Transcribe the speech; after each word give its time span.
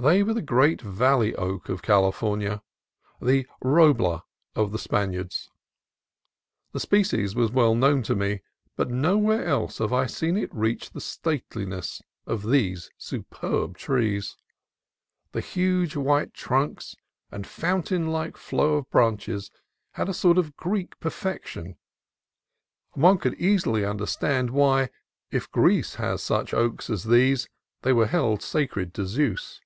They 0.00 0.22
were 0.22 0.32
the 0.32 0.42
great 0.42 0.80
valley 0.80 1.34
oak 1.34 1.68
of 1.68 1.82
California, 1.82 2.62
the 3.20 3.48
roble 3.64 4.22
of 4.54 4.70
the 4.70 4.78
Spaniards. 4.78 5.50
The 6.70 6.78
species 6.78 7.34
was 7.34 7.50
well 7.50 7.74
known 7.74 8.04
to 8.04 8.14
me, 8.14 8.42
but 8.76 8.90
nowhere 8.92 9.44
else 9.44 9.78
have 9.78 9.92
I 9.92 10.06
seen 10.06 10.36
it 10.36 10.54
reach 10.54 10.90
the 10.92 11.00
stateliness 11.00 12.00
of 12.28 12.48
these 12.48 12.92
superb 12.96 13.76
trees. 13.76 14.36
The 15.32 15.40
huge 15.40 15.96
white 15.96 16.32
trunks 16.32 16.94
and 17.32 17.44
fountain 17.44 18.12
like 18.12 18.36
flow 18.36 18.74
of 18.74 18.88
branches 18.90 19.50
had 19.94 20.08
a 20.08 20.14
sort 20.14 20.38
of 20.38 20.56
Greek 20.56 21.00
perfection, 21.00 21.76
and 22.94 23.02
one 23.02 23.18
could 23.18 23.34
easily 23.34 23.84
understand 23.84 24.50
why, 24.50 24.90
if 25.32 25.50
Greece 25.50 25.96
has 25.96 26.22
such 26.22 26.54
oaks 26.54 26.88
as 26.88 27.02
these, 27.02 27.48
they 27.82 27.92
were 27.92 28.06
held 28.06 28.42
sacred 28.42 28.94
to 28.94 29.04
Zeus. 29.04 29.60